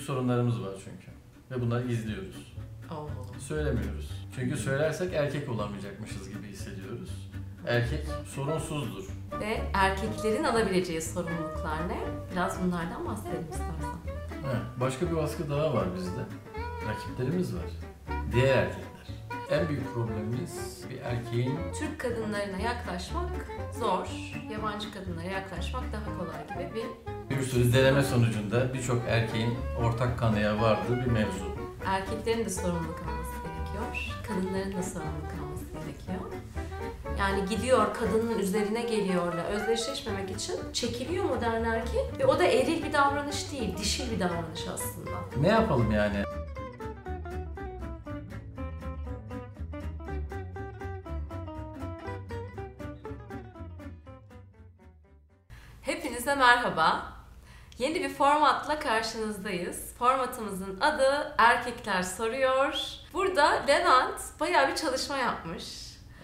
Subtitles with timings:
[0.00, 1.10] Büyük sorunlarımız var çünkü.
[1.50, 2.54] Ve bunları gizliyoruz.
[2.90, 3.08] Oo.
[3.38, 4.10] Söylemiyoruz.
[4.36, 7.30] Çünkü söylersek erkek olamayacakmışız gibi hissediyoruz.
[7.66, 9.04] Erkek sorunsuzdur.
[9.40, 11.98] Ve erkeklerin alabileceği sorumluluklar ne?
[12.32, 13.96] Biraz bunlardan bahsedelim istersen.
[14.46, 16.20] Evet, başka bir baskı daha var bizde.
[16.88, 17.66] Rakiplerimiz var.
[18.32, 19.06] Diğer erkekler.
[19.50, 23.30] En büyük problemimiz bir erkeğin Türk kadınlarına yaklaşmak
[23.78, 24.06] zor,
[24.52, 30.60] yabancı kadınlara yaklaşmak daha kolay gibi bir bir sürü deneme sonucunda birçok erkeğin ortak kanıya
[30.60, 31.44] vardığı bir mevzu.
[31.86, 36.32] erkeklerin de sorumluluk alması gerekiyor, kadınların da sorumluluk alması gerekiyor.
[37.18, 42.92] Yani gidiyor kadının üzerine geliyorla özdeşleşmemek için çekiliyor modern erkek ve o da eril bir
[42.92, 45.10] davranış değil, dişil bir davranış aslında.
[45.40, 46.24] Ne yapalım yani?
[55.82, 57.19] Hepinize merhaba.
[57.80, 59.94] Yeni bir formatla karşınızdayız.
[59.98, 62.74] Formatımızın adı Erkekler Soruyor.
[63.12, 65.64] Burada Levent bayağı bir çalışma yapmış.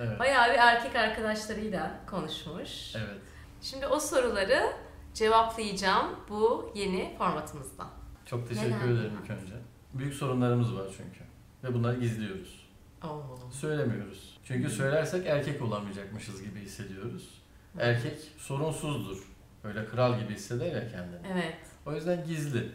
[0.00, 0.18] Evet.
[0.18, 2.96] Bayağı bir erkek arkadaşlarıyla konuşmuş.
[2.96, 3.20] Evet.
[3.62, 4.72] Şimdi o soruları
[5.14, 7.86] cevaplayacağım bu yeni formatımızda.
[8.26, 8.88] Çok teşekkür Neden?
[8.88, 9.54] ederim ilk önce.
[9.94, 11.24] Büyük sorunlarımız var çünkü.
[11.64, 12.68] Ve bunları gizliyoruz.
[13.04, 13.38] Oo.
[13.52, 14.38] Söylemiyoruz.
[14.44, 17.42] Çünkü söylersek erkek olamayacakmışız gibi hissediyoruz.
[17.78, 19.35] Erkek sorunsuzdur.
[19.68, 21.20] Öyle kral gibi hisseder ya kendini.
[21.32, 21.56] Evet.
[21.86, 22.70] O yüzden gizli.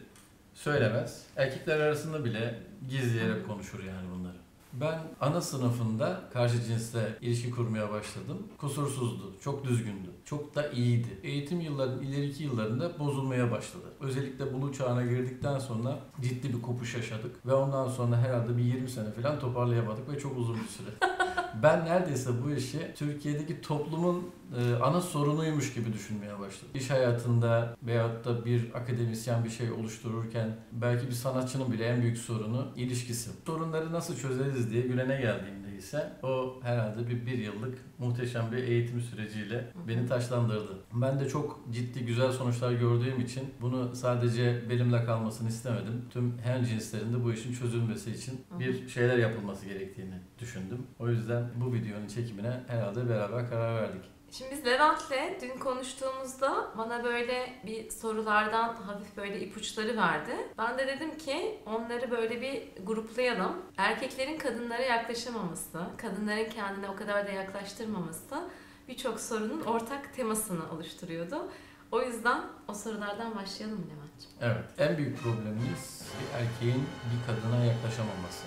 [0.54, 1.22] Söylemez.
[1.36, 4.36] Erkekler arasında bile gizleyerek konuşur yani bunları.
[4.72, 8.48] Ben ana sınıfında karşı cinsle ilişki kurmaya başladım.
[8.58, 11.08] Kusursuzdu, çok düzgündü, çok da iyiydi.
[11.22, 13.84] Eğitim yılların ileriki yıllarında bozulmaya başladı.
[14.00, 17.46] Özellikle bulu çağına girdikten sonra ciddi bir kopuş yaşadık.
[17.46, 20.88] Ve ondan sonra herhalde bir 20 sene falan toparlayamadık ve çok uzun bir süre.
[21.62, 26.68] Ben neredeyse bu işi Türkiye'deki toplumun e, ana sorunuymuş gibi düşünmeye başladım.
[26.74, 32.18] İş hayatında veyahut da bir akademisyen bir şey oluştururken belki bir sanatçının bile en büyük
[32.18, 33.30] sorunu ilişkisi.
[33.46, 39.00] Sorunları nasıl çözeriz diye Gülen'e geldiğimde ise o herhalde bir, bir yıllık muhteşem bir eğitim
[39.00, 40.78] süreciyle beni taşlandırdı.
[40.94, 46.04] Ben de çok ciddi güzel sonuçlar gördüğüm için bunu sadece benimle kalmasını istemedim.
[46.10, 50.86] Tüm her cinslerinde bu işin çözülmesi için bir şeyler yapılması gerektiğini düşündüm.
[50.98, 54.02] O yüzden bu videonun çekimine herhalde beraber karar verdik.
[54.32, 60.30] Şimdi biz Levent'le dün konuştuğumuzda bana böyle bir sorulardan hafif böyle ipuçları verdi.
[60.58, 63.52] Ben de dedim ki onları böyle bir gruplayalım.
[63.76, 68.50] Erkeklerin kadınlara yaklaşamaması, kadınların kendine o kadar da yaklaştırmaması
[68.88, 71.48] birçok sorunun ortak temasını oluşturuyordu.
[71.90, 74.36] O yüzden o sorulardan başlayalım Levent'ciğim?
[74.40, 78.44] Evet, en büyük problemimiz bir erkeğin bir kadına yaklaşamaması.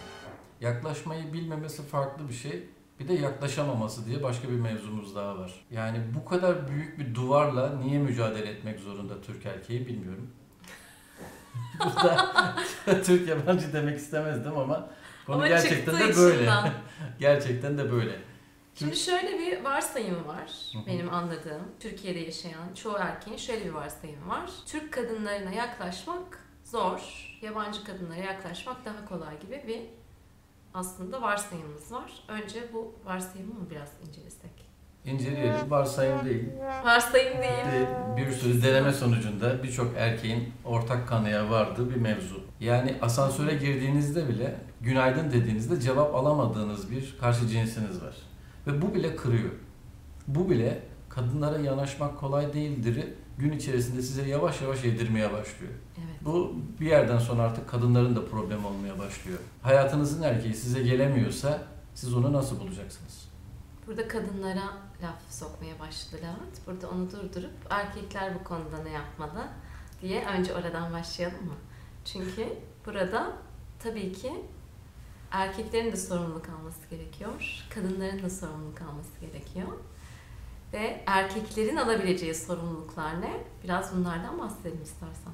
[0.62, 2.70] Yaklaşmayı bilmemesi farklı bir şey.
[3.00, 5.54] Bir de yaklaşamaması diye başka bir mevzumuz daha var.
[5.72, 10.32] Yani bu kadar büyük bir duvarla niye mücadele etmek zorunda Türk erkeği bilmiyorum.
[11.80, 12.56] Burada
[13.06, 14.90] Türk yabancı demek istemezdim ama
[15.26, 16.36] konu Ama gerçekten de böyle.
[16.36, 16.72] içinden.
[17.20, 18.20] gerçekten de böyle.
[18.76, 20.52] Şimdi şöyle bir varsayım var
[20.88, 21.62] benim anladığım.
[21.80, 24.50] Türkiye'de yaşayan çoğu erkeğin şöyle bir varsayımı var.
[24.66, 27.00] Türk kadınlarına yaklaşmak zor,
[27.42, 29.82] yabancı kadınlara yaklaşmak daha kolay gibi bir
[30.76, 32.12] aslında varsayımımız var.
[32.28, 34.52] Önce bu varsayımı mı biraz incelesek?
[35.06, 35.72] İnceleyelim.
[35.72, 36.50] Varsayım değil.
[36.86, 37.88] Varsayım değil.
[38.18, 42.44] Bir, bir sürü deneme sonucunda birçok erkeğin ortak kanıya vardığı bir mevzu.
[42.60, 48.16] Yani asansöre girdiğinizde bile günaydın dediğinizde cevap alamadığınız bir karşı cinsiniz var.
[48.68, 49.52] Ve bu bile kırıyor.
[50.28, 53.08] Bu bile kadınlara yanaşmak kolay değildir.
[53.38, 55.74] Gün içerisinde size yavaş yavaş yedirmeye başlıyor.
[55.98, 56.16] Evet.
[56.26, 59.40] Bu bir yerden sonra artık kadınların da problem olmaya başlıyor.
[59.62, 61.64] Hayatınızın erkeği size gelemiyorsa
[61.96, 63.28] siz onu nasıl bulacaksınız?
[63.88, 64.64] Burada kadınlara
[65.04, 66.68] laf sokmaya başladı Levent.
[66.68, 69.48] Burada onu durdurup erkekler bu konuda ne yapmalı
[70.02, 71.56] diye önce oradan başlayalım mı?
[72.06, 72.48] Çünkü
[72.86, 73.34] burada
[73.80, 74.34] tabii ki
[75.32, 77.66] erkeklerin de sorumluluk alması gerekiyor.
[77.70, 79.68] Kadınların da sorumluluk alması gerekiyor.
[80.74, 83.34] Ve erkeklerin alabileceği sorumluluklar ne?
[83.64, 85.34] Biraz bunlardan bahsedelim istersen.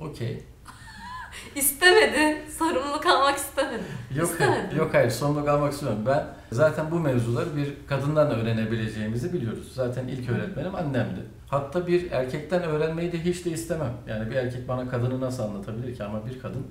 [0.00, 0.42] Okey.
[1.56, 2.50] İstemedi.
[2.58, 3.82] Sorumluluk almak istemedi.
[4.16, 4.78] Yok İstemedim.
[4.78, 5.98] yok hayır sorumluluk almak istiyorum.
[6.06, 9.72] Ben zaten bu mevzuları bir kadından öğrenebileceğimizi biliyoruz.
[9.74, 11.20] Zaten ilk öğretmenim annemdi.
[11.48, 13.92] Hatta bir erkekten öğrenmeyi de hiç de istemem.
[14.06, 16.66] Yani bir erkek bana kadını nasıl anlatabilir ki ama bir kadın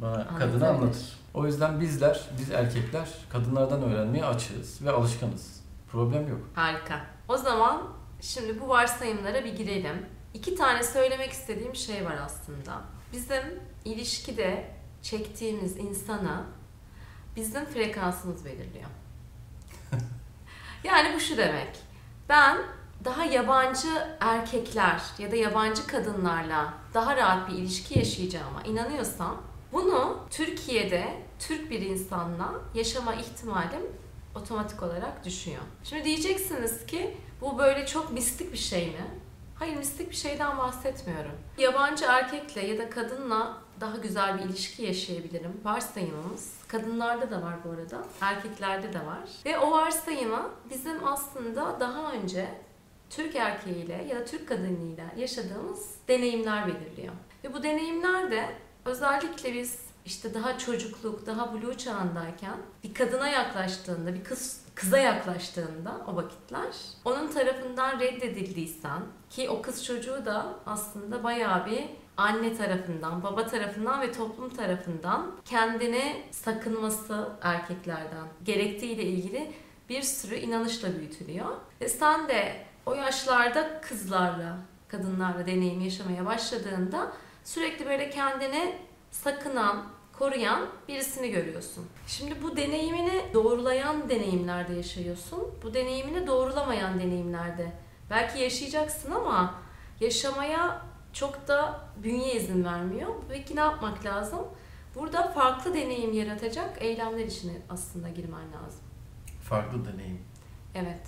[0.00, 0.66] bana kadını Anlatabilir.
[0.66, 1.16] anlatır.
[1.34, 5.60] O yüzden bizler, biz erkekler kadınlardan öğrenmeye açığız ve alışkınız.
[5.92, 6.40] Problem yok.
[6.54, 7.00] Harika.
[7.28, 7.82] O zaman
[8.20, 10.06] şimdi bu varsayımlara bir girelim.
[10.34, 12.82] İki tane söylemek istediğim şey var aslında.
[13.12, 14.70] Bizim ilişkide
[15.02, 16.44] çektiğimiz insana
[17.36, 18.90] bizim frekansımız belirliyor.
[20.84, 21.78] yani bu şu demek.
[22.28, 22.58] Ben
[23.04, 29.42] daha yabancı erkekler ya da yabancı kadınlarla daha rahat bir ilişki yaşayacağıma inanıyorsam
[29.72, 33.82] bunu Türkiye'de Türk bir insanla yaşama ihtimalim
[34.34, 35.62] otomatik olarak düşüyor.
[35.84, 39.06] Şimdi diyeceksiniz ki bu böyle çok mistik bir şey mi?
[39.58, 41.32] Hayır mistik bir şeyden bahsetmiyorum.
[41.58, 45.60] Yabancı erkekle ya da kadınla daha güzel bir ilişki yaşayabilirim.
[45.64, 46.52] Varsayımımız.
[46.68, 48.04] Kadınlarda da var bu arada.
[48.20, 49.28] Erkeklerde de var.
[49.46, 52.48] Ve o varsayımı bizim aslında daha önce
[53.10, 57.14] Türk erkeğiyle ya da Türk kadınıyla yaşadığımız deneyimler belirliyor.
[57.44, 58.48] Ve bu deneyimler de
[58.84, 66.00] özellikle biz işte daha çocukluk, daha blue çağındayken bir kadına yaklaştığında, bir kız kıza yaklaştığında
[66.12, 66.74] o vakitler
[67.04, 71.84] onun tarafından reddedildiysen ki o kız çocuğu da aslında bayağı bir
[72.16, 79.52] anne tarafından, baba tarafından ve toplum tarafından kendini sakınması erkeklerden gerektiğiyle ilgili
[79.88, 81.56] bir sürü inanışla büyütülüyor.
[81.80, 84.56] Ve sen de o yaşlarda kızlarla,
[84.88, 87.12] kadınlarla deneyim yaşamaya başladığında
[87.44, 88.76] sürekli böyle kendini
[89.22, 89.86] sakınan,
[90.18, 91.86] koruyan birisini görüyorsun.
[92.06, 95.44] Şimdi bu deneyimini doğrulayan deneyimlerde yaşıyorsun.
[95.62, 97.72] Bu deneyimini doğrulamayan deneyimlerde.
[98.10, 99.54] Belki yaşayacaksın ama
[100.00, 100.82] yaşamaya
[101.12, 103.10] çok da bünye izin vermiyor.
[103.28, 104.40] Peki ne yapmak lazım?
[104.94, 108.80] Burada farklı deneyim yaratacak eylemler içine aslında girmen lazım.
[109.42, 110.20] Farklı deneyim.
[110.74, 111.06] Evet.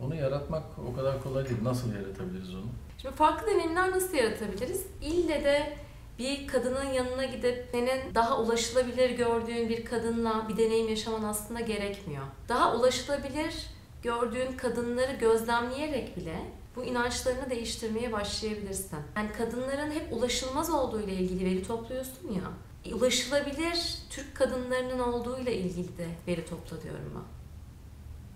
[0.00, 1.58] Onu yaratmak o kadar kolay değil.
[1.62, 2.66] Nasıl yaratabiliriz onu?
[2.98, 4.86] Şimdi farklı deneyimler nasıl yaratabiliriz?
[5.02, 5.76] İlle de
[6.20, 12.22] bir kadının yanına gidip senin daha ulaşılabilir gördüğün bir kadınla bir deneyim yaşaman aslında gerekmiyor.
[12.48, 13.66] Daha ulaşılabilir
[14.02, 16.36] gördüğün kadınları gözlemleyerek bile
[16.76, 18.98] bu inançlarını değiştirmeye başlayabilirsin.
[19.16, 22.42] Yani kadınların hep ulaşılmaz olduğu ile ilgili veri topluyorsun ya.
[22.84, 27.22] E, Ulaşılabilir Türk kadınlarının olduğu ile ilgili de veri topla diyorum ben.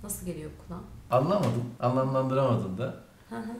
[0.04, 0.80] Nasıl geliyor kulağa?
[1.18, 3.04] Anlamadım, anlamlandıramadın da.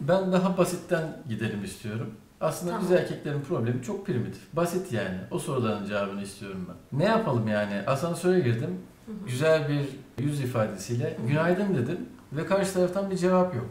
[0.00, 2.14] Ben daha basitten gidelim istiyorum.
[2.40, 3.02] Aslında biz Tamam.
[3.02, 4.42] erkeklerin problemi çok primitif.
[4.52, 5.18] Basit yani.
[5.30, 6.98] O soruların cevabını istiyorum ben.
[6.98, 7.82] Ne yapalım yani?
[7.86, 8.80] Asansöre girdim.
[9.06, 9.26] Hı hı.
[9.26, 9.88] Güzel bir
[10.24, 11.26] yüz ifadesiyle hı.
[11.28, 13.66] günaydın dedim ve karşı taraftan bir cevap yok.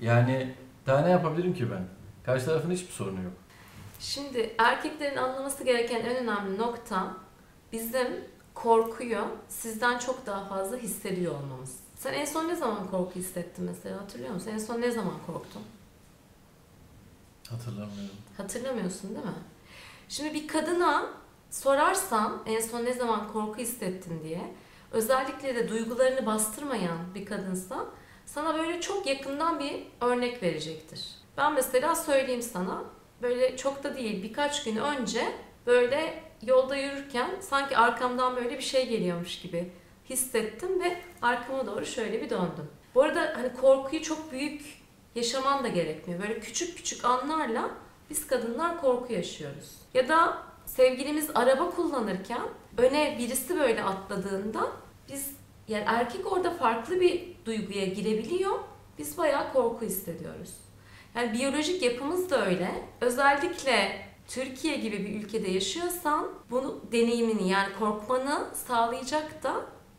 [0.00, 0.54] Yani
[0.86, 1.84] daha ne yapabilirim ki ben?
[2.24, 3.32] Karşı tarafın hiçbir sorunu yok.
[4.00, 7.16] Şimdi erkeklerin anlaması gereken en önemli nokta
[7.72, 8.08] bizim
[8.54, 11.76] korkuyu sizden çok daha fazla hissediyor olmamız.
[11.96, 14.50] Sen en son ne zaman korku hissettin mesela hatırlıyor musun?
[14.54, 15.62] En son ne zaman korktun?
[17.52, 18.16] Hatırlamıyorum.
[18.36, 19.32] Hatırlamıyorsun değil mi?
[20.08, 21.06] Şimdi bir kadına
[21.50, 24.54] sorarsan en son ne zaman korku hissettin diye
[24.92, 27.86] özellikle de duygularını bastırmayan bir kadınsa
[28.26, 31.08] sana böyle çok yakından bir örnek verecektir.
[31.36, 32.84] Ben mesela söyleyeyim sana
[33.22, 35.32] böyle çok da değil birkaç gün önce
[35.66, 39.72] böyle yolda yürürken sanki arkamdan böyle bir şey geliyormuş gibi
[40.10, 42.70] hissettim ve arkama doğru şöyle bir döndüm.
[42.94, 44.81] Bu arada hani korkuyu çok büyük
[45.14, 46.22] yaşaman da gerekmiyor.
[46.22, 47.70] Böyle küçük küçük anlarla
[48.10, 49.76] biz kadınlar korku yaşıyoruz.
[49.94, 52.42] Ya da sevgilimiz araba kullanırken
[52.78, 54.72] öne birisi böyle atladığında
[55.12, 55.30] biz
[55.68, 58.58] yani erkek orada farklı bir duyguya girebiliyor.
[58.98, 60.54] Biz bayağı korku hissediyoruz.
[61.14, 62.70] Yani biyolojik yapımız da öyle.
[63.00, 69.54] Özellikle Türkiye gibi bir ülkede yaşıyorsan bunu deneyimini yani korkmanı sağlayacak da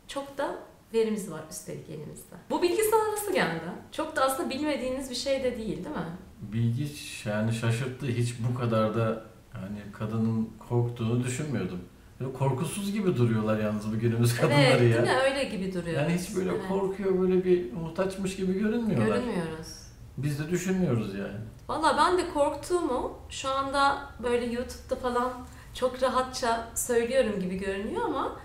[0.08, 0.58] çok da
[0.94, 2.36] verimiz var üstelik elimizde.
[2.50, 3.60] Bu bilgi sana nasıl geldi?
[3.92, 6.16] Çok da aslında bilmediğiniz bir şey de değil değil mi?
[6.40, 6.88] Bilgi
[7.24, 8.06] yani şaşırttı.
[8.06, 9.24] Hiç bu kadar da
[9.54, 11.80] yani kadının korktuğunu düşünmüyordum.
[12.20, 15.06] Böyle korkusuz gibi duruyorlar yalnız bu günümüz kadınları evet, ya.
[15.06, 15.22] değil mi?
[15.24, 16.02] Öyle gibi duruyor.
[16.02, 16.68] Yani hiç böyle Evet.
[16.68, 19.06] korkuyor, böyle bir muhtaçmış gibi görünmüyorlar.
[19.06, 19.84] Görünmüyoruz.
[20.16, 21.36] Biz de düşünmüyoruz yani.
[21.68, 25.32] Valla ben de korktuğumu şu anda böyle YouTube'da falan
[25.74, 28.36] çok rahatça söylüyorum gibi görünüyor ama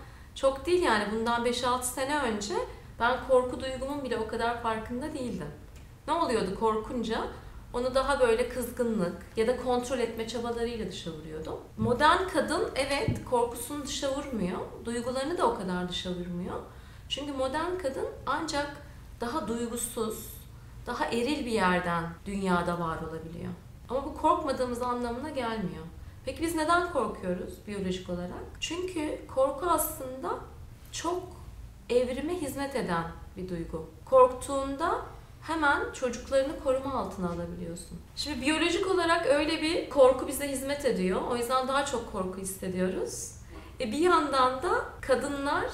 [0.41, 2.53] çok değil yani bundan 5-6 sene önce
[2.99, 5.47] ben korku duygumun bile o kadar farkında değildim.
[6.07, 7.27] Ne oluyordu korkunca?
[7.73, 11.59] Onu daha böyle kızgınlık ya da kontrol etme çabalarıyla dışa vuruyordum.
[11.77, 16.55] Modern kadın evet korkusunu dışa vurmuyor, duygularını da o kadar dışa vurmuyor.
[17.09, 18.77] Çünkü modern kadın ancak
[19.21, 20.33] daha duygusuz,
[20.85, 23.53] daha eril bir yerden dünyada var olabiliyor.
[23.89, 25.83] Ama bu korkmadığımız anlamına gelmiyor.
[26.29, 28.43] Peki biz neden korkuyoruz biyolojik olarak?
[28.59, 30.29] Çünkü korku aslında
[30.91, 31.23] çok
[31.89, 33.03] evrime hizmet eden
[33.37, 33.89] bir duygu.
[34.05, 35.01] Korktuğunda
[35.41, 37.99] hemen çocuklarını koruma altına alabiliyorsun.
[38.15, 41.21] Şimdi biyolojik olarak öyle bir korku bize hizmet ediyor.
[41.31, 43.31] O yüzden daha çok korku hissediyoruz.
[43.79, 45.65] E bir yandan da kadınlar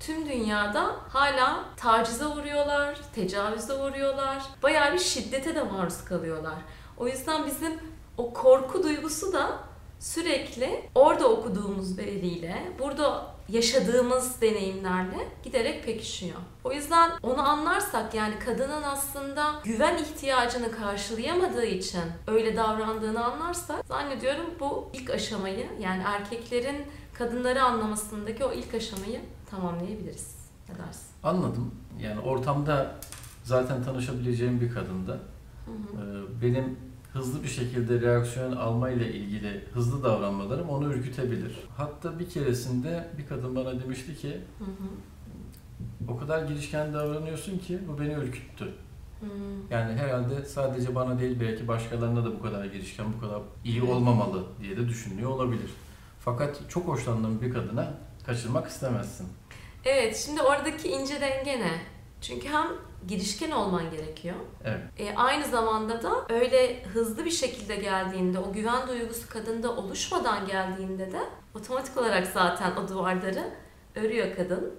[0.00, 4.42] tüm dünyada hala tacize uğruyorlar, tecavüze uğruyorlar.
[4.62, 6.58] Bayağı bir şiddete de maruz kalıyorlar.
[6.96, 7.72] O yüzden bizim
[8.16, 9.67] o korku duygusu da
[10.00, 16.38] sürekli orada okuduğumuz veriyle, burada yaşadığımız deneyimlerle giderek pekişiyor.
[16.64, 24.46] O yüzden onu anlarsak yani kadının aslında güven ihtiyacını karşılayamadığı için öyle davrandığını anlarsak zannediyorum
[24.60, 26.76] bu ilk aşamayı yani erkeklerin
[27.14, 30.36] kadınları anlamasındaki o ilk aşamayı tamamlayabiliriz.
[30.68, 31.06] Ne dersin?
[31.22, 31.74] Anladım.
[32.00, 32.94] Yani ortamda
[33.44, 36.02] zaten tanışabileceğim bir kadında Hı hı.
[36.02, 36.78] e, benim
[37.12, 41.56] hızlı bir şekilde reaksiyon alma ile ilgili hızlı davranmalarım onu ürkütebilir.
[41.76, 46.12] Hatta bir keresinde bir kadın bana demişti ki Hı hı.
[46.12, 48.64] o kadar girişken davranıyorsun ki bu beni ürküttü.
[49.20, 49.26] Hı.
[49.70, 54.44] Yani herhalde sadece bana değil belki başkalarına da bu kadar girişken, bu kadar iyi olmamalı
[54.62, 55.70] diye de düşünüyor olabilir.
[56.20, 57.94] Fakat çok hoşlandığım bir kadına
[58.26, 59.26] kaçırmak istemezsin.
[59.84, 61.72] Evet, şimdi oradaki ince denge ne?
[62.20, 62.66] Çünkü hem
[63.08, 64.36] girişken olman gerekiyor.
[64.64, 64.80] Evet.
[64.98, 71.12] E, aynı zamanda da öyle hızlı bir şekilde geldiğinde, o güven duygusu kadında oluşmadan geldiğinde
[71.12, 71.20] de
[71.54, 73.50] otomatik olarak zaten o duvarları
[73.94, 74.74] örüyor kadın.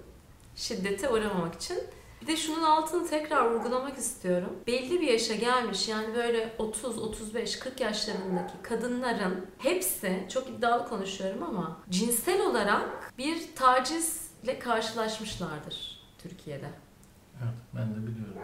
[0.56, 1.78] Şiddete uğramamak için.
[2.22, 4.58] Bir de şunun altını tekrar vurgulamak istiyorum.
[4.66, 11.42] Belli bir yaşa gelmiş yani böyle 30, 35, 40 yaşlarındaki kadınların hepsi, çok iddialı konuşuyorum
[11.42, 16.70] ama cinsel olarak bir tacizle karşılaşmışlardır Türkiye'de.
[17.42, 18.42] Evet, ben de biliyorum.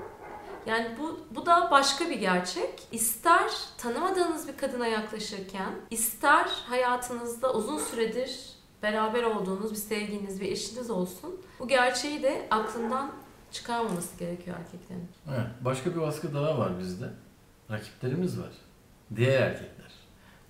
[0.67, 2.89] Yani bu, bu da başka bir gerçek.
[2.93, 8.41] İster tanımadığınız bir kadına yaklaşırken, ister hayatınızda uzun süredir
[8.83, 11.41] beraber olduğunuz bir sevginiz, bir eşiniz olsun.
[11.59, 13.13] Bu gerçeği de aklından
[13.53, 15.09] çıkarmaması gerekiyor erkeklerin.
[15.29, 17.07] Evet, başka bir baskı daha var bizde.
[17.71, 18.53] Rakiplerimiz var.
[19.17, 19.93] Diğer erkekler.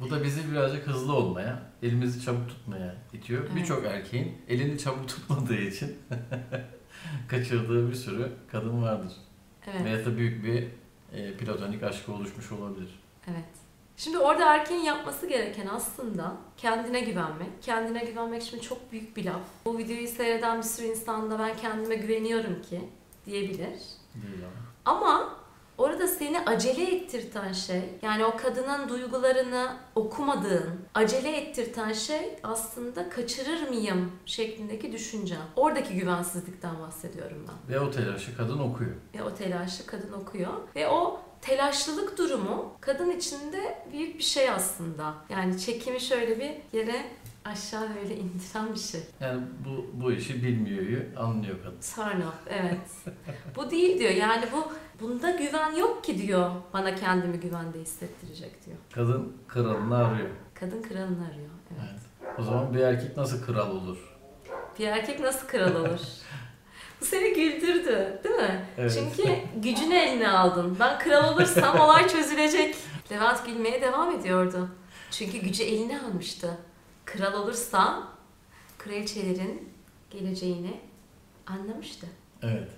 [0.01, 3.43] Bu da bizi birazcık hızlı olmaya, elimizi çabuk tutmaya itiyor.
[3.45, 3.57] Evet.
[3.57, 5.99] Birçok erkeğin elini çabuk tutmadığı için
[7.29, 9.13] kaçırdığı bir sürü kadın vardır.
[9.67, 10.65] Evet, Veya da büyük bir
[11.19, 13.01] e, platonik aşkı oluşmuş olabilir.
[13.27, 13.45] evet.
[13.99, 17.63] Şimdi orada erkeğin yapması gereken aslında kendine güvenmek.
[17.63, 19.41] Kendine güvenmek şimdi çok büyük bir laf.
[19.65, 22.81] Bu videoyu seyreden bir sürü insan da ben kendime güveniyorum ki
[23.27, 23.79] diyebilir.
[24.15, 24.97] Değil ama.
[24.97, 25.37] Ama
[25.79, 33.69] orada seni acele ettirten şey, yani o kadının duygularını okumadığın, acele ettirten şey aslında kaçırır
[33.69, 35.37] mıyım şeklindeki düşünce.
[35.57, 37.75] Oradaki güvensizlikten bahsediyorum ben.
[37.75, 38.93] Ve o telaşı kadın okuyor.
[39.15, 40.53] Ve o telaşı kadın okuyor.
[40.77, 45.15] Ve o telaşlılık durumu kadın içinde büyük bir şey aslında.
[45.31, 47.05] Yani çekimi şöyle bir yere
[47.53, 49.01] aşağı böyle indiren bir şey.
[49.21, 51.79] Yani bu bu işi bilmiyor, anlıyor kadın.
[51.95, 53.15] Turn off, evet.
[53.57, 54.11] bu değil diyor.
[54.11, 56.51] Yani bu bunda güven yok ki diyor.
[56.73, 58.77] Bana kendimi güvende hissettirecek diyor.
[58.95, 60.29] Kadın kralını arıyor.
[60.55, 61.51] Kadın kralını arıyor.
[61.71, 62.01] Evet.
[62.23, 62.33] Evet.
[62.39, 63.99] O zaman bir erkek nasıl kral olur?
[64.79, 66.01] Bir erkek nasıl kral olur?
[67.01, 68.65] bu seni güldürdü, değil mi?
[68.79, 68.99] Evet.
[69.15, 70.77] Çünkü gücünü eline aldın.
[70.81, 72.77] Ben kral olursam olay çözülecek.
[73.13, 74.69] Levent gülmeye devam ediyordu.
[75.11, 76.59] Çünkü gücü eline almıştı.
[77.07, 78.03] Kral olursa
[78.79, 79.73] kraliçelerin
[80.11, 80.81] geleceğini
[81.47, 82.07] anlamıştı.
[82.43, 82.71] Evet.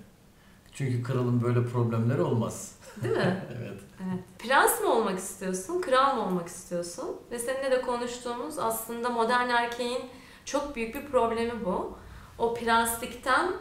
[0.73, 2.75] Çünkü kralın böyle problemleri olmaz.
[3.03, 3.45] Değil mi?
[3.59, 3.79] Evet.
[4.03, 4.23] Evet.
[4.39, 7.15] Prens mi olmak istiyorsun, kral mı olmak istiyorsun?
[7.31, 10.01] Ve seninle de konuştuğumuz aslında modern erkeğin
[10.45, 11.97] çok büyük bir problemi bu.
[12.37, 13.51] O prenslikten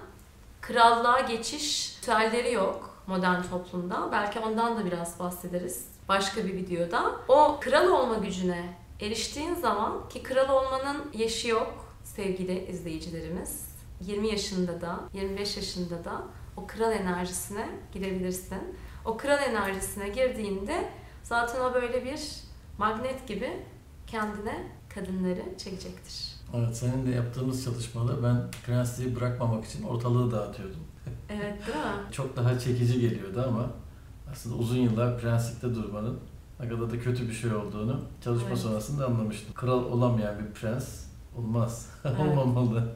[0.61, 4.09] krallığa geçiş ritüelleri yok modern toplumda.
[4.13, 7.13] Belki ondan da biraz bahsederiz başka bir videoda.
[7.29, 13.69] O kral olma gücüne eriştiğin zaman ki kral olmanın yaşı yok sevgili izleyicilerimiz.
[14.01, 16.23] 20 yaşında da 25 yaşında da
[16.57, 18.59] o kral enerjisine girebilirsin.
[19.05, 20.89] O kral enerjisine girdiğinde
[21.23, 22.21] zaten o böyle bir
[22.79, 23.63] magnet gibi
[24.07, 26.39] kendine kadınları çekecektir.
[26.57, 30.81] Evet, senin de yaptığımız çalışmada ben prensliği bırakmamak için ortalığı dağıtıyordum.
[31.29, 31.93] Evet değil mi?
[32.13, 33.71] Çok daha çekici geliyordu ama
[34.33, 36.21] aslında uzun yıllar prenslikte durmanın
[36.61, 38.59] ne kadar da kötü bir şey olduğunu çalışma Evet.
[38.59, 39.55] sonrasında anlamıştım.
[39.55, 41.05] Kral olamayan bir prens
[41.39, 41.91] olmaz.
[42.05, 42.21] Evet.
[42.21, 42.89] Olmamalı.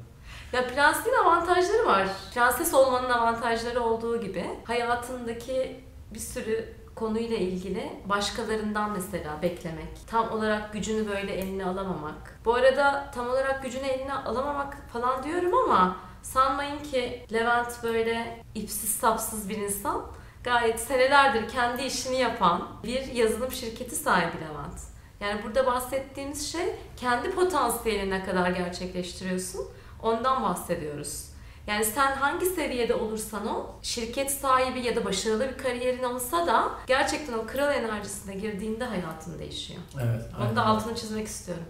[0.53, 2.09] Ya prensliğin avantajları var.
[2.35, 5.81] Prenses olmanın avantajları olduğu gibi hayatındaki
[6.15, 9.89] bir sürü konuyla ilgili başkalarından mesela beklemek.
[10.07, 12.39] Tam olarak gücünü böyle eline alamamak.
[12.45, 18.91] Bu arada tam olarak gücünü eline alamamak falan diyorum ama sanmayın ki Levent böyle ipsiz
[18.91, 20.03] sapsız bir insan.
[20.45, 24.81] Gayet senelerdir kendi işini yapan bir yazılım şirketi sahibi Levent.
[25.21, 29.69] Yani burada bahsettiğimiz şey kendi potansiyelini ne kadar gerçekleştiriyorsun
[30.03, 31.33] ondan bahsediyoruz.
[31.67, 36.71] Yani sen hangi seviyede olursan ol, şirket sahibi ya da başarılı bir kariyerin olsa da
[36.87, 39.81] gerçekten o kral enerjisine girdiğinde hayatın değişiyor.
[39.97, 40.25] Evet.
[40.37, 40.57] Onu aynen.
[40.57, 41.65] da altını çizmek istiyorum.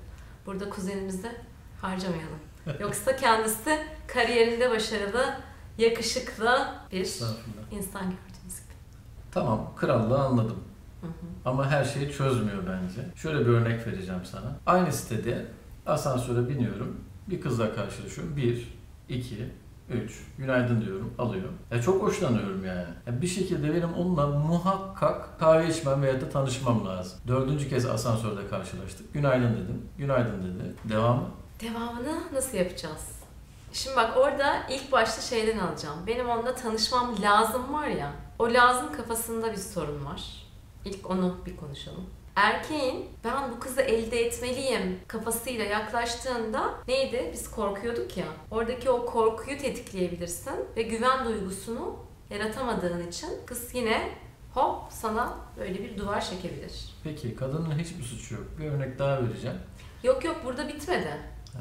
[0.46, 1.32] Burada kuzenimizi
[1.80, 2.40] harcamayalım.
[2.80, 5.34] Yoksa kendisi kariyerinde başarılı,
[5.78, 7.20] yakışıklı bir
[7.70, 8.31] insan gibi.
[9.32, 10.58] Tamam, krallığı anladım.
[11.00, 11.10] Hı hı.
[11.44, 13.08] Ama her şeyi çözmüyor bence.
[13.16, 14.56] Şöyle bir örnek vereceğim sana.
[14.66, 15.46] Aynı sitede
[15.86, 17.00] asansöre biniyorum.
[17.30, 18.36] Bir kızla karşılaşıyorum.
[18.36, 19.48] Bir, iki,
[19.90, 21.48] üç, günaydın diyorum, alıyor.
[21.70, 22.84] Ya çok hoşlanıyorum yani.
[23.06, 27.18] Ya bir şekilde benim onunla muhakkak kahve içmem veya da tanışmam lazım.
[27.28, 29.14] Dördüncü kez asansörde karşılaştık.
[29.14, 29.82] Günaydın dedim.
[29.98, 30.74] Günaydın dedi.
[30.84, 31.22] Devamı.
[31.60, 33.22] Devamını nasıl yapacağız?
[33.72, 35.98] Şimdi bak orada ilk başta şeyden alacağım.
[36.06, 38.12] Benim onunla tanışmam lazım var ya.
[38.38, 40.46] O lazım kafasında bir sorun var.
[40.84, 42.06] İlk onu bir konuşalım.
[42.36, 47.30] Erkeğin ben bu kızı elde etmeliyim kafasıyla yaklaştığında neydi?
[47.32, 48.24] Biz korkuyorduk ya.
[48.50, 51.96] Oradaki o korkuyu tetikleyebilirsin ve güven duygusunu
[52.30, 54.08] yaratamadığın için kız yine
[54.54, 56.94] hop sana böyle bir duvar çekebilir.
[57.04, 58.44] Peki kadının hiçbir suçu yok.
[58.58, 59.56] Bir örnek daha vereceğim.
[60.02, 61.18] Yok yok burada bitmedi.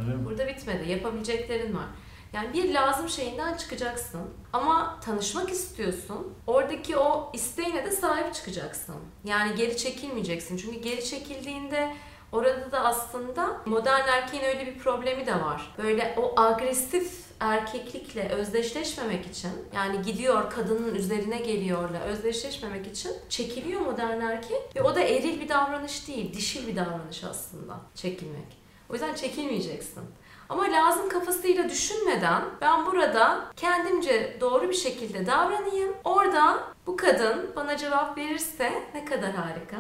[0.07, 0.25] Mi?
[0.25, 0.91] Burada bitmedi.
[0.91, 1.85] Yapabileceklerin var.
[2.33, 4.21] Yani bir lazım şeyinden çıkacaksın.
[4.53, 6.33] Ama tanışmak istiyorsun.
[6.47, 8.95] Oradaki o isteğine de sahip çıkacaksın.
[9.23, 10.57] Yani geri çekilmeyeceksin.
[10.57, 11.93] Çünkü geri çekildiğinde
[12.31, 15.75] orada da aslında modern erkeğin öyle bir problemi de var.
[15.77, 24.21] Böyle o agresif erkeklikle özdeşleşmemek için yani gidiyor kadının üzerine geliyorla özdeşleşmemek için çekiliyor modern
[24.21, 28.61] erkek ve o da eril bir davranış değil, dişil bir davranış aslında çekilmek.
[28.89, 30.03] O yüzden çekilmeyeceksin.
[30.51, 35.93] Ama lazım kafasıyla düşünmeden ben burada kendimce doğru bir şekilde davranayım.
[36.03, 39.77] Orada bu kadın bana cevap verirse ne kadar harika.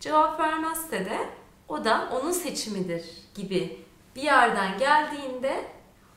[0.00, 1.18] Cevap vermezse de
[1.68, 3.84] o da onun seçimidir gibi
[4.16, 5.64] bir yerden geldiğinde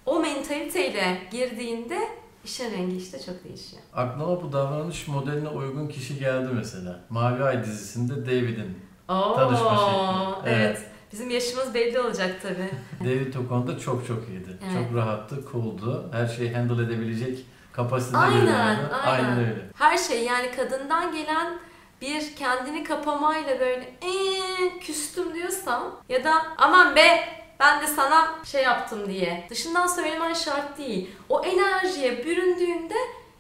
[0.05, 1.99] o mentaliteyle girdiğinde
[2.45, 3.81] işin rengi işte çok değişiyor.
[3.93, 6.99] Aklıma bu davranış modeline uygun kişi geldi mesela.
[7.09, 8.79] Mavi Ay dizisinde David'in.
[9.09, 10.49] Oo, Tanışma şekli.
[10.55, 10.65] Evet.
[10.67, 10.92] Evet.
[11.13, 12.69] Bizim yaşımız belli olacak tabii.
[13.09, 14.57] David o konuda çok çok iyiydi.
[14.63, 14.73] Evet.
[14.89, 16.09] Çok rahattı, cool'du.
[16.13, 18.95] Her şeyi handle edebilecek kapasitede Aynen, görüyordu.
[19.05, 19.39] aynen.
[19.39, 19.69] öyle.
[19.77, 21.59] Her şey yani kadından gelen
[22.01, 27.27] bir kendini kapamayla böyle eee küstüm diyorsam ya da aman be
[27.59, 31.09] ben de sana şey yaptım diye dışından söylemen şart değil.
[31.29, 32.95] O enerjiye büründüğünde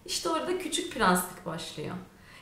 [0.05, 1.95] işte orada küçük prenslik başlıyor.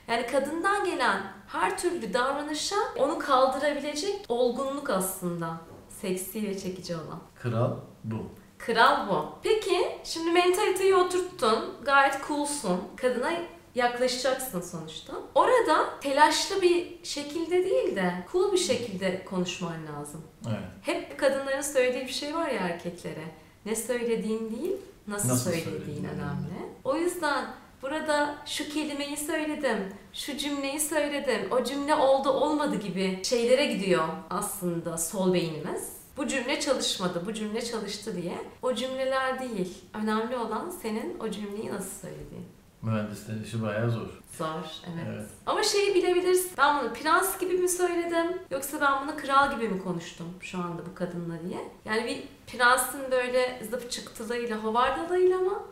[0.08, 1.22] Yani kadından gelen
[1.52, 5.58] her türlü davranışa onu kaldırabilecek olgunluk aslında.
[5.90, 7.20] Seksi ve çekici olan.
[7.42, 7.72] Kral
[8.04, 8.18] bu.
[8.58, 9.30] Kral bu.
[9.44, 11.74] Peki şimdi mentaliteyi oturttun.
[11.86, 12.80] Gayet coolsun.
[12.98, 13.32] Kadına
[13.76, 15.14] yaklaşacaksın sonuçta.
[15.36, 20.22] Orada telaşlı bir şekilde değil de cool bir şekilde konuşman lazım.
[20.48, 20.70] Evet.
[20.82, 23.26] Hep kadınların söylediği bir şey var ya erkeklere.
[23.66, 24.76] Ne söylediğin değil,
[25.08, 26.72] nasıl, Nasıl söylediğin söylediğin önemli.
[26.84, 27.46] O yüzden
[27.82, 34.98] burada şu kelimeyi söyledim, şu cümleyi söyledim, o cümle oldu olmadı gibi şeylere gidiyor aslında
[34.98, 36.02] sol beynimiz.
[36.18, 38.38] Bu cümle çalışmadı, bu cümle çalıştı diye.
[38.62, 39.78] O cümleler değil.
[39.94, 42.46] Önemli olan senin o cümleyi nasıl söylediğin.
[42.82, 44.08] Mühendislerin işi bayağı zor.
[44.38, 44.46] Zor,
[44.94, 45.06] evet.
[45.10, 45.26] Evet.
[45.46, 46.52] Ama şeyi bilebilirsin.
[46.58, 50.86] Ben bunu prens gibi mi söyledim yoksa ben bunu kral gibi mi konuştum şu anda
[50.86, 51.60] bu kadınla diye.
[51.86, 55.64] Yani bir prensin böyle zıp çıktılığıyla, hovardalığıyla mı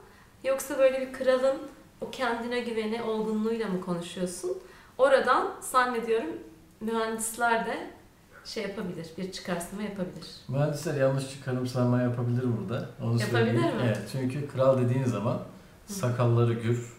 [0.43, 1.57] yoksa böyle bir kralın
[2.01, 4.57] o kendine güveni, olgunluğuyla mı konuşuyorsun?
[4.97, 6.29] Oradan zannediyorum
[6.81, 7.89] mühendisler de
[8.45, 10.27] şey yapabilir, bir çıkarsama yapabilir.
[10.47, 12.89] Mühendisler yanlış çıkarımsama yapabilir burada.
[13.01, 13.75] Onu Yapabilir söyleyeyim.
[13.77, 13.83] mi?
[13.85, 13.99] Evet.
[14.11, 15.39] Çünkü kral dediğin zaman
[15.85, 16.93] sakalları gür,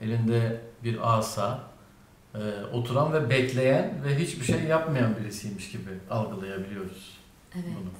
[0.00, 1.60] elinde bir asa,
[2.34, 2.38] e,
[2.72, 7.18] oturan ve bekleyen ve hiçbir şey yapmayan birisiymiş gibi algılayabiliyoruz
[7.54, 7.64] Evet.
[7.80, 7.90] bunu.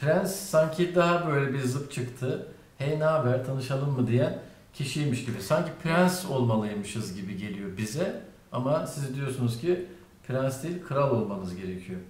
[0.00, 2.46] Prens sanki daha böyle bir zıp çıktı.
[2.78, 4.38] Hey ne haber tanışalım mı diyen
[4.72, 5.42] kişiymiş gibi.
[5.42, 8.22] Sanki prens olmalıymışız gibi geliyor bize.
[8.52, 9.86] Ama siz diyorsunuz ki
[10.26, 12.00] prens değil kral olmanız gerekiyor.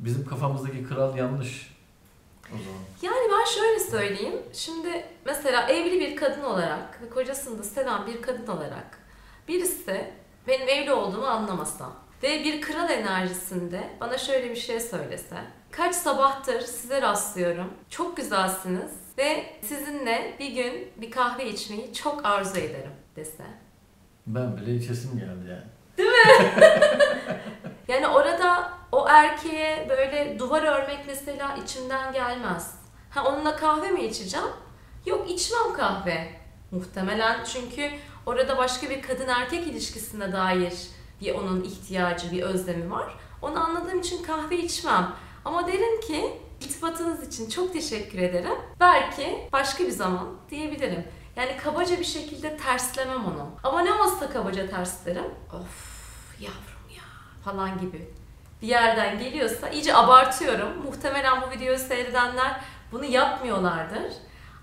[0.00, 1.74] Bizim kafamızdaki kral yanlış
[2.48, 2.80] o zaman.
[3.02, 4.42] Yani ben şöyle söyleyeyim.
[4.52, 8.98] Şimdi mesela evli bir kadın olarak ve kocasını da seven bir kadın olarak
[9.48, 10.10] birisi
[10.48, 15.36] benim evli olduğumu anlamasa ve bir kral enerjisinde bana şöyle bir şey söylese.
[15.70, 17.72] Kaç sabahtır size rastlıyorum.
[17.90, 23.44] Çok güzelsiniz ve sizinle bir gün bir kahve içmeyi çok arzu ederim dese.
[24.26, 25.64] Ben bile içesim geldi yani.
[27.88, 32.74] Yani orada o erkeğe böyle duvar örmek mesela içimden gelmez.
[33.10, 34.46] Ha onunla kahve mi içeceğim?
[35.06, 36.28] Yok içmem kahve.
[36.70, 37.90] Muhtemelen çünkü
[38.26, 40.72] orada başka bir kadın erkek ilişkisine dair
[41.20, 43.14] bir onun ihtiyacı, bir özlemi var.
[43.42, 45.12] Onu anladığım için kahve içmem.
[45.44, 46.32] Ama derim ki
[46.64, 48.54] iltifatınız için çok teşekkür ederim.
[48.80, 51.04] Belki başka bir zaman diyebilirim.
[51.36, 53.48] Yani kabaca bir şekilde terslemem onu.
[53.62, 55.24] Ama ne olsa kabaca terslerim.
[55.52, 57.02] Of yavrum ya
[57.44, 58.08] falan gibi
[58.62, 60.68] bir yerden geliyorsa iyice abartıyorum.
[60.84, 62.60] Muhtemelen bu videoyu seyredenler
[62.92, 64.12] bunu yapmıyorlardır.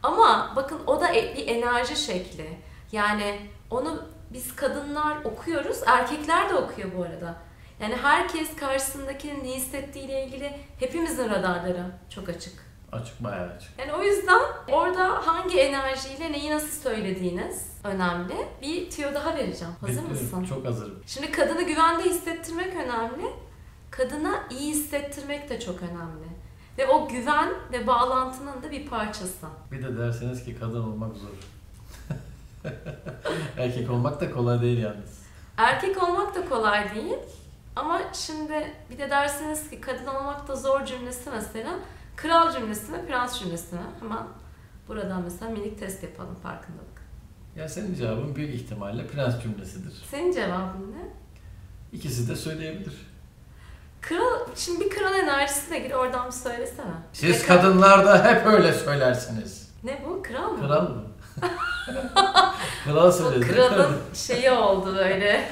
[0.04, 2.58] Ama bakın o da e- bir enerji şekli.
[2.92, 4.02] Yani onu
[4.34, 7.36] biz kadınlar okuyoruz, erkekler de okuyor bu arada.
[7.82, 12.54] Yani herkes karşısındakinin ne hissettiğiyle ilgili hepimizin radarları çok açık.
[12.92, 13.70] Açık bayağı açık.
[13.80, 14.42] Yani o yüzden
[14.72, 18.34] orada hangi enerjiyle neyi nasıl söylediğiniz önemli.
[18.62, 19.74] Bir tüyo daha vereceğim.
[19.82, 20.24] Hazır Bekliyorum.
[20.24, 20.44] mısın?
[20.44, 21.04] Çok hazırım.
[21.08, 23.26] Şimdi kadını güvende hissettirmek önemli.
[23.92, 26.28] Kadına iyi hissettirmek de çok önemli.
[26.78, 29.48] Ve o güven ve bağlantının da bir parçası.
[29.72, 31.30] Bir de derseniz ki kadın olmak zor.
[33.58, 35.22] Erkek olmak da kolay değil yalnız.
[35.58, 37.18] Erkek olmak da kolay değil.
[37.76, 41.70] Ama şimdi bir de dersiniz ki kadın olmak da zor cümlesi mesela.
[42.16, 43.82] Kral cümlesi mi, prens cümlesi mi?
[44.00, 44.24] Hemen
[44.88, 47.02] buradan mesela minik test yapalım farkındalık.
[47.56, 50.04] Ya senin cevabın büyük ihtimalle prens cümlesidir.
[50.12, 51.08] Senin cevabın ne?
[51.98, 53.12] İkisi de söyleyebilir.
[54.02, 56.92] Kral, şimdi bir kral enerjisine gir oradan bir söylesene.
[57.14, 59.70] Siz Ne- kadınlar da hep öyle söylersiniz.
[59.84, 60.24] Ne bu?
[60.24, 60.68] Kral mı?
[60.68, 61.04] Kral mı?
[62.86, 63.52] Kral söyledi.
[63.54, 65.50] kralın şeyi oldu böyle.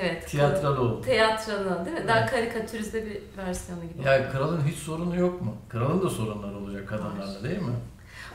[0.00, 0.28] Evet.
[0.28, 1.02] Tiyatral oldu.
[1.02, 2.08] Tiyatrodan değil mi?
[2.08, 2.30] Daha Evet.
[2.30, 4.08] karikatürize bir versiyonu gibi.
[4.08, 5.56] Ya kralın hiç sorunu yok mu?
[5.68, 7.72] Kralın da sorunları olacak kadınlarla değil mi?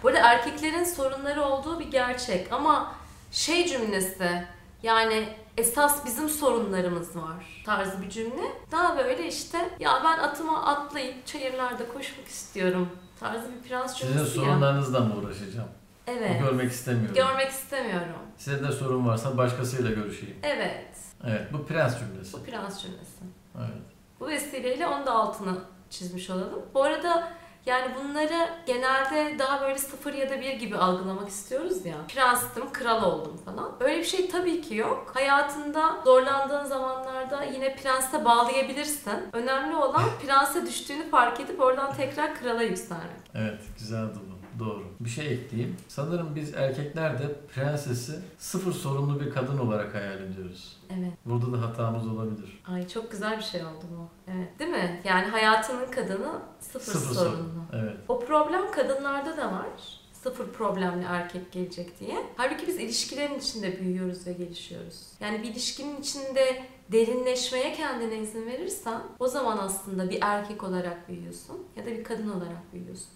[0.03, 2.91] Bu arada erkeklerin sorunları olduğu bir gerçek ama
[3.31, 4.43] şey cümlesi
[4.83, 8.43] yani esas bizim sorunlarımız var tarzı bir cümle.
[8.71, 14.39] Daha böyle işte ya ben atıma atlayıp çayırlarda koşmak istiyorum tarzı bir prens Sizin cümlesi
[14.39, 14.45] ya.
[14.45, 15.67] sorunlarınızla mı uğraşacağım?
[16.07, 16.41] Evet.
[16.41, 17.15] Görmek istemiyorum.
[17.15, 18.15] Görmek istemiyorum.
[18.37, 20.35] Size de sorun varsa başkasıyla görüşeyim.
[20.43, 20.87] Evet.
[21.27, 22.33] Evet bu prens cümlesi.
[22.33, 23.23] Bu prens cümlesi.
[23.57, 23.81] Evet.
[24.19, 25.57] Bu vesileyle onun da altını
[25.89, 26.61] çizmiş olalım.
[26.73, 27.27] Bu arada
[27.65, 31.95] yani bunları genelde daha böyle sıfır ya da bir gibi algılamak istiyoruz ya.
[32.07, 33.71] Prenstim, kral oldum falan.
[33.79, 35.11] Öyle bir şey tabii ki yok.
[35.13, 39.29] Hayatında zorlandığın zamanlarda yine prense bağlayabilirsin.
[39.33, 43.31] Önemli olan prense düştüğünü fark edip oradan tekrar krala yükselmek.
[43.35, 44.40] Evet güzeldi bu.
[44.59, 44.83] Doğru.
[44.99, 45.75] Bir şey ekleyeyim.
[45.87, 50.77] Sanırım biz erkekler de prensesi sıfır sorunlu bir kadın olarak hayal ediyoruz.
[50.89, 51.13] Evet.
[51.25, 52.61] Burada da hatamız olabilir.
[52.67, 54.31] Ay çok güzel bir şey oldu bu.
[54.31, 54.59] Evet.
[54.59, 55.01] Değil mi?
[55.05, 57.35] Yani hayatının kadını sıfır, Sıfır sorunlu.
[57.35, 57.63] sorun.
[57.73, 57.95] Evet.
[58.07, 59.67] O problem kadınlarda da var.
[60.13, 62.15] Sıfır problemli erkek gelecek diye.
[62.37, 65.07] Halbuki biz ilişkilerin içinde büyüyoruz ve gelişiyoruz.
[65.19, 71.57] Yani bir ilişkinin içinde derinleşmeye kendine izin verirsen o zaman aslında bir erkek olarak büyüyorsun
[71.77, 73.07] ya da bir kadın olarak büyüyorsun.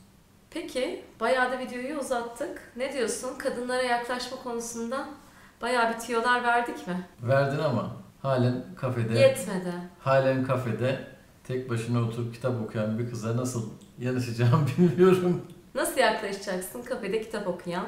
[0.55, 2.71] Peki bayağı da videoyu uzattık.
[2.75, 3.37] Ne diyorsun?
[3.37, 5.07] Kadınlara yaklaşma konusunda
[5.61, 7.07] bayağı bir tüyolar verdik mi?
[7.21, 7.91] Verdin ama
[8.21, 9.73] halen kafede, Yetmedi.
[9.99, 11.07] halen kafede
[11.43, 15.41] tek başına oturup kitap okuyan bir kıza nasıl yanaşacağım bilmiyorum.
[15.75, 17.87] Nasıl yaklaşacaksın kafede kitap okuyan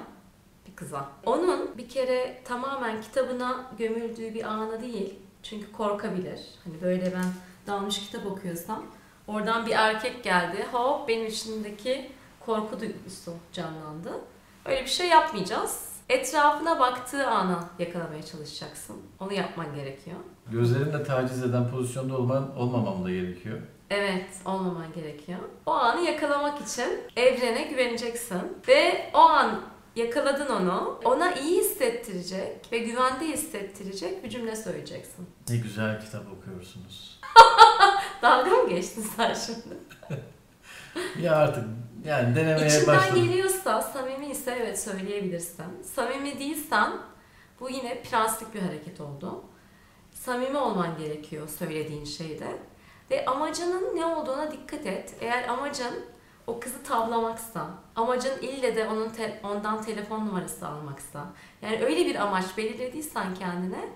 [0.67, 1.09] bir kıza?
[1.25, 5.19] Onun bir kere tamamen kitabına gömüldüğü bir anı değil.
[5.43, 6.39] Çünkü korkabilir.
[6.63, 7.25] Hani böyle ben
[7.67, 8.83] dalmış kitap okuyorsam
[9.27, 10.65] oradan bir erkek geldi.
[10.71, 12.16] Hop benim içindeki
[12.47, 14.09] korku duygusu canlandı.
[14.65, 15.89] Öyle bir şey yapmayacağız.
[16.09, 18.95] Etrafına baktığı ana yakalamaya çalışacaksın.
[19.19, 20.17] Onu yapman gerekiyor.
[20.51, 23.59] Gözlerimle taciz eden pozisyonda olmam, olmamam da gerekiyor.
[23.89, 25.39] Evet, olmaman gerekiyor.
[25.65, 29.61] O anı yakalamak için evrene güveneceksin ve o an
[29.95, 35.29] yakaladın onu, ona iyi hissettirecek ve güvende hissettirecek bir cümle söyleyeceksin.
[35.49, 37.19] Ne güzel kitap okuyorsunuz.
[38.21, 39.77] Dalga mı geçtin sen şimdi?
[41.21, 41.63] Ya artık
[42.07, 43.23] yani denemeye İçinden başladım.
[43.25, 45.65] geliyorsa, samimi ise evet söyleyebilirsin.
[45.95, 46.91] Samimi değilsen
[47.59, 49.43] bu yine prenslik bir hareket oldu.
[50.13, 52.47] Samimi olman gerekiyor söylediğin şeyde.
[53.11, 55.13] Ve amacının ne olduğuna dikkat et.
[55.21, 56.05] Eğer amacın
[56.47, 61.25] o kızı tavlamaksa, amacın ille de onun te- ondan telefon numarası almaksa,
[61.61, 63.89] yani öyle bir amaç belirlediysen kendine,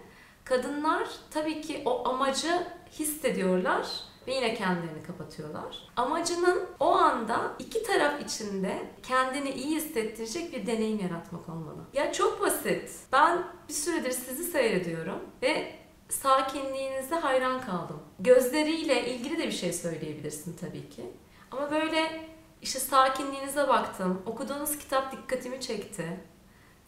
[0.43, 3.87] kadınlar tabii ki o amacı hissediyorlar
[4.27, 5.87] ve yine kendilerini kapatıyorlar.
[5.95, 11.81] Amacının o anda iki taraf içinde kendini iyi hissettirecek bir deneyim yaratmak olmalı.
[11.93, 12.89] Ya çok basit.
[13.11, 15.75] Ben bir süredir sizi seyrediyorum ve
[16.09, 17.99] sakinliğinize hayran kaldım.
[18.19, 21.03] Gözleriyle ilgili de bir şey söyleyebilirsin tabii ki.
[21.51, 22.29] Ama böyle
[22.61, 24.21] işte sakinliğinize baktım.
[24.25, 26.19] Okuduğunuz kitap dikkatimi çekti.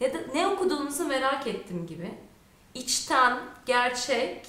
[0.00, 2.14] Ne, de, ne okuduğunuzu merak ettim gibi.
[2.74, 4.46] İçten, gerçek,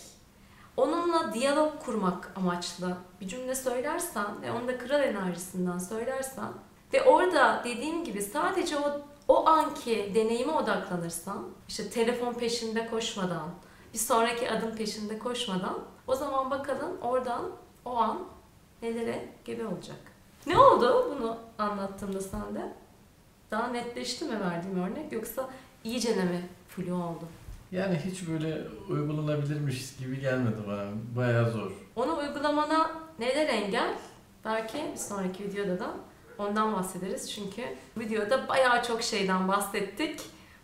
[0.77, 6.49] onunla diyalog kurmak amaçlı bir cümle söylersen ve onu da kral enerjisinden söylersen
[6.93, 13.49] ve orada dediğim gibi sadece o o anki deneyime odaklanırsan, işte telefon peşinde koşmadan,
[13.93, 17.51] bir sonraki adım peşinde koşmadan, o zaman bakalım oradan
[17.85, 18.19] o an
[18.81, 19.97] nelere gebe olacak.
[20.47, 22.73] Ne oldu bunu anlattığımda sende?
[23.51, 25.49] Daha netleşti mi verdiğim örnek yoksa
[25.83, 27.25] iyice mi flu oldu?
[27.75, 30.85] Yani hiç böyle uygulanabilirmiş gibi gelmedi bana.
[31.15, 31.71] Bayağı zor.
[31.95, 33.97] Onu uygulamana neler engel?
[34.45, 35.91] Belki bir sonraki videoda da
[36.37, 37.31] ondan bahsederiz.
[37.31, 37.61] Çünkü
[37.97, 40.21] videoda bayağı çok şeyden bahsettik.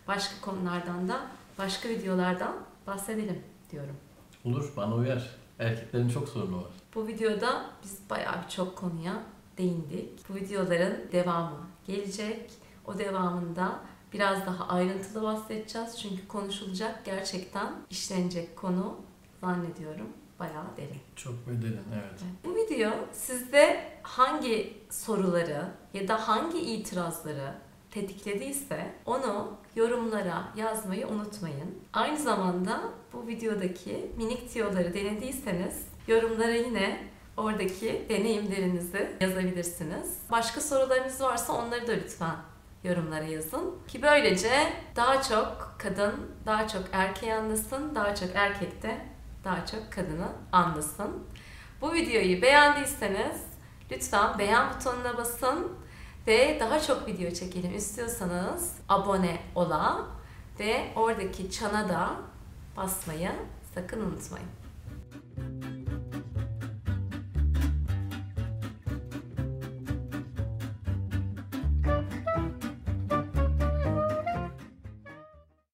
[0.08, 1.20] Başka konulardan da,
[1.58, 2.54] başka videolardan
[2.86, 3.96] bahsedelim diyorum.
[4.44, 5.30] Olur bana uyar.
[5.58, 6.70] Erkeklerin çok sorunu var.
[6.94, 9.22] Bu videoda biz bayağı çok konuya
[9.58, 10.28] değindik.
[10.28, 12.50] Bu videoların devamı gelecek.
[12.86, 13.80] O devamında
[14.12, 16.00] biraz daha ayrıntılı bahsedeceğiz.
[16.00, 18.96] Çünkü konuşulacak gerçekten işlenecek konu
[19.40, 21.00] zannediyorum bayağı derin.
[21.16, 22.20] Çok bedelin evet.
[22.44, 27.54] Bu video sizde hangi soruları ya da hangi itirazları
[27.90, 31.78] tetiklediyse onu yorumlara yazmayı unutmayın.
[31.92, 32.80] Aynı zamanda
[33.12, 40.18] bu videodaki minik tiyoları denediyseniz yorumlara yine oradaki deneyimlerinizi yazabilirsiniz.
[40.30, 42.36] Başka sorularınız varsa onları da lütfen
[42.84, 43.78] yorumlara yazın.
[43.88, 49.06] Ki böylece daha çok kadın, daha çok erkeği anlasın, daha çok erkek de
[49.44, 51.26] daha çok kadını anlasın.
[51.80, 53.42] Bu videoyu beğendiyseniz
[53.90, 55.72] lütfen beğen butonuna basın
[56.26, 60.06] ve daha çok video çekelim istiyorsanız abone ola
[60.58, 62.10] ve oradaki çana da
[62.76, 63.30] basmayı
[63.74, 64.48] sakın unutmayın.